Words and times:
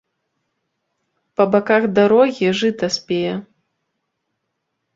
Па 1.41 1.47
баках 1.57 1.83
дарогі 2.01 2.47
жыта 2.63 2.85
спее. 2.99 3.35